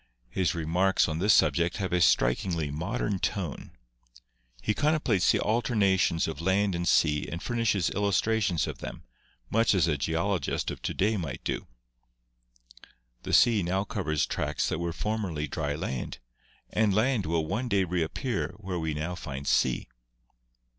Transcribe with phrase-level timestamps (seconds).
[0.31, 3.69] His remarks on this subject have a strikingly modern tone.
[4.59, 9.03] He contemplates the alternations of land and sea and fur nishes illustrations of them,
[9.51, 11.67] much as a geologist of to day might do.
[13.21, 16.17] "The sea now covers tracts that were formerly dry land,
[16.71, 19.87] and land will one day reappear where we now find sea.